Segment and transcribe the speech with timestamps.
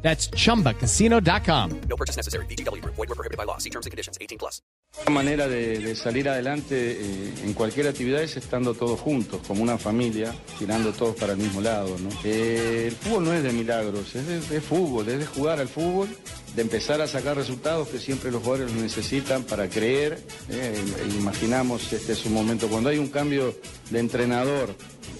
[0.00, 1.80] That's chumbacasino.com.
[1.88, 2.46] No purchase necessary.
[2.46, 2.82] BGW.
[2.84, 3.58] Void were prohibited by law.
[3.58, 4.16] See terms and conditions.
[4.20, 4.62] 18 plus.
[5.04, 9.62] La manera de, de salir adelante eh, en cualquier actividad es estando todos juntos, como
[9.62, 11.96] una familia, tirando todos para el mismo lado.
[11.98, 12.08] ¿no?
[12.24, 15.68] Eh, el fútbol no es de milagros, es de, de fútbol, es de jugar al
[15.68, 16.08] fútbol,
[16.56, 20.18] de empezar a sacar resultados que siempre los jugadores necesitan para creer.
[20.50, 20.74] eh,
[21.18, 23.54] imaginamos, este es un momento, cuando hay un cambio
[23.90, 24.74] de entrenador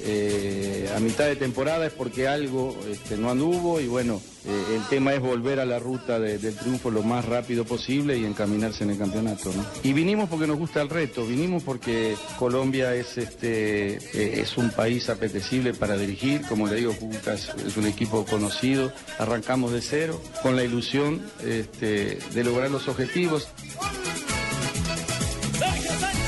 [0.05, 4.83] eh, a mitad de temporada es porque algo este, no anduvo y bueno, eh, el
[4.89, 8.85] tema es volver a la ruta de- del triunfo lo más rápido posible y encaminarse
[8.85, 9.53] en el campeonato.
[9.83, 14.71] Y vinimos porque nos gusta el reto, vinimos porque Colombia es, este, eh, es un
[14.71, 20.23] país apetecible para dirigir, como le digo, Cúcuta es un equipo conocido, arrancamos de cero
[20.43, 23.49] con la ilusión este, de lograr los objetivos.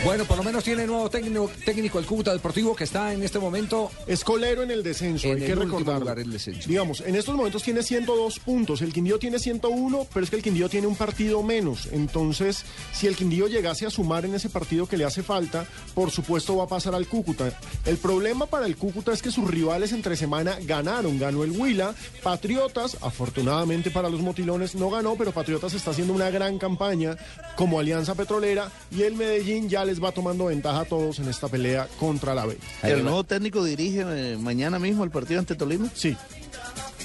[0.03, 3.39] Bueno, por lo menos tiene nuevo técnico, técnico el Cúcuta Deportivo que está en este
[3.39, 6.67] momento Es colero en el descenso, En hay el que descenso.
[6.67, 10.42] Digamos, en estos momentos tiene 102 puntos, el Quindío tiene 101, pero es que el
[10.42, 11.87] Quindío tiene un partido menos.
[11.92, 16.11] Entonces, si el Quindío llegase a sumar en ese partido que le hace falta, por
[16.11, 17.53] supuesto va a pasar al Cúcuta.
[17.85, 21.19] El problema para el Cúcuta es que sus rivales entre semana ganaron.
[21.19, 26.31] Ganó el Huila, Patriotas, afortunadamente para los motilones no ganó, pero Patriotas está haciendo una
[26.31, 27.19] gran campaña
[27.55, 31.48] como Alianza Petrolera y el Medellín ya les va tomando ventaja a todos en esta
[31.48, 32.56] pelea contra la B.
[32.83, 35.88] ¿El nuevo técnico dirige eh, mañana mismo el partido ante Tolima?
[35.94, 36.16] Sí.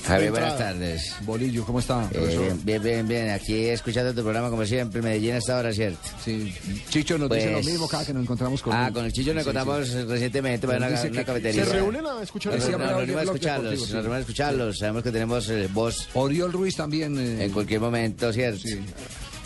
[0.06, 1.16] Javier, buenas tardes.
[1.22, 2.08] Bolillo, ¿cómo está?
[2.14, 3.30] Eh, bien, bien, bien.
[3.32, 5.98] Aquí escuchando tu programa como siempre, Medellín a esta hora, ¿cierto?
[6.24, 6.54] Sí,
[6.92, 8.94] Chicho nos dice lo Pues- mismo cada que nos encontramos con Ah, él.
[8.94, 9.58] con el Chillo nos Sí, sí.
[9.58, 11.66] encontramos recientemente para Nos una, una cafetería.
[11.66, 14.78] Se reúnen a escuchar Nos nos reunimos a escucharlos, nos reunimos a escucharlos.
[14.78, 17.18] Sabemos que tenemos eh, voz Oriol Ruiz también.
[17.18, 18.60] eh, en cualquier momento, ¿cierto?
[18.62, 18.80] Sí.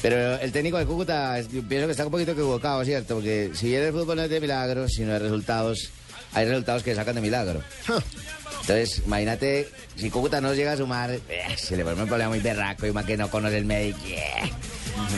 [0.01, 3.15] Pero el técnico de Cúcuta, yo pienso que está un poquito equivocado, ¿cierto?
[3.15, 5.89] Porque si bien el fútbol no es de milagros, sino de resultados,
[6.33, 7.61] hay resultados que sacan de milagro.
[8.61, 11.21] Entonces, imagínate, si Cúcuta no llega a sumar, eh,
[11.57, 13.99] se le pone un problema muy berraco y más que no conoce el médico.
[14.07, 14.51] eh,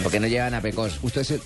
[0.04, 1.00] Porque no llevan a Pecos.
[1.02, 1.40] Usted, se-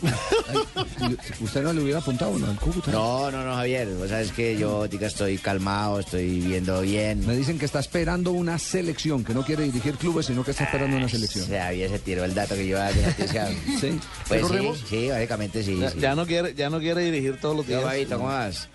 [1.00, 2.48] Ay, usted no le hubiera apuntado ¿no?
[2.48, 2.92] al Cúcuta.
[2.92, 3.88] No, no, no, Javier.
[3.96, 7.26] Vos sabes que yo, tica, estoy calmado, estoy viendo bien.
[7.26, 10.66] Me dicen que está esperando una selección, que no quiere dirigir clubes, sino que está
[10.66, 11.46] esperando una O selección.
[11.46, 13.52] sea, Javier se tiró el dato que yo había noticiado.
[13.80, 14.00] Sí.
[14.28, 15.78] Pues sí, sí, básicamente sí.
[15.80, 16.00] Ya, sí.
[16.00, 18.08] ya no quiere, ya no quiere dirigir todos los Yo, días.
[18.10, 18.68] ¿cómo vas?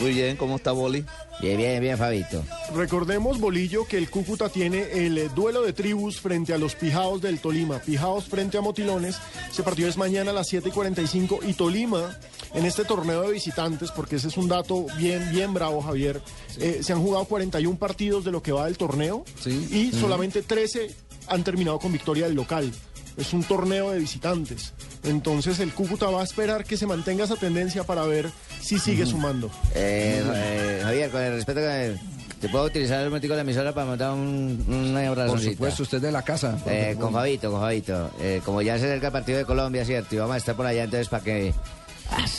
[0.00, 1.04] Muy bien, ¿cómo está Boli?
[1.42, 2.42] Bien, bien, bien, Fabito.
[2.74, 7.20] Recordemos, Bolillo, que el Cúcuta tiene el eh, duelo de tribus frente a los Pijaos
[7.20, 7.80] del Tolima.
[7.80, 9.16] Pijaos frente a Motilones.
[9.50, 11.40] Ese partido es mañana a las 7 y 45.
[11.46, 12.18] Y Tolima,
[12.54, 16.22] en este torneo de visitantes, porque ese es un dato bien, bien bravo, Javier,
[16.58, 19.24] eh, se han jugado 41 partidos de lo que va del torneo.
[19.38, 19.68] Sí.
[19.70, 20.90] Y solamente 13
[21.28, 22.72] han terminado con victoria del local.
[23.16, 24.72] Es un torneo de visitantes.
[25.02, 29.06] Entonces el Cúcuta va a esperar que se mantenga esa tendencia para ver si sigue
[29.06, 29.48] sumando.
[29.74, 31.96] Eh, eh, Javier, con el respeto que
[32.40, 35.52] te puedo utilizar el momentico de la emisora para montar un, una Por razoncita.
[35.52, 36.56] supuesto, usted de la casa.
[36.66, 38.10] Eh, con Fabito, con Fabito.
[38.18, 40.14] Eh, como ya se acerca el partido de Colombia, ¿cierto?
[40.14, 41.52] Y vamos a estar por allá, entonces, para que,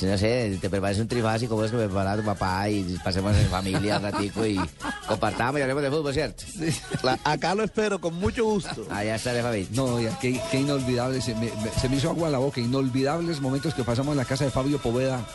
[0.02, 3.48] no sé, te prepares un trifásico, vos que me prepara tu papá y pasemos en
[3.48, 4.60] familia un ratico y
[5.08, 6.44] compartamos y hablemos de fútbol, ¿cierto?
[7.04, 8.86] La- acá lo espero con mucho gusto.
[8.90, 9.70] Allá estaré, Fabito.
[9.74, 12.60] No, ya, qué, qué inolvidables, se me, me- se me hizo agua en la boca,
[12.60, 15.26] inolvidables momentos que pasamos en la casa de Fabio Poveda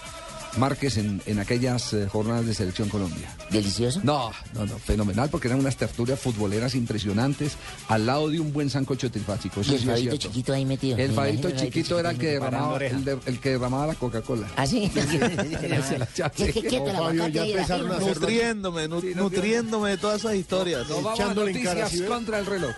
[0.58, 3.34] Márquez en, en aquellas eh, jornadas de Selección Colombia.
[3.50, 4.00] ¿Delicioso?
[4.02, 7.52] No, no, no, fenomenal, porque eran unas tertulias futboleras impresionantes
[7.88, 9.60] al lado de un buen sancocho trifásico.
[9.60, 10.18] eso Y el sí cierto.
[10.18, 10.96] chiquito ahí metido.
[10.98, 14.48] El el chiquito era el que derramaba, preparando el, de- el que derramaba la Coca-Cola.
[14.56, 14.90] ¿Ah, sí?
[18.00, 20.88] Nutriéndome, no, nutriéndome de todas esas historias.
[20.88, 22.74] Nos vamos a noticias contra el reloj.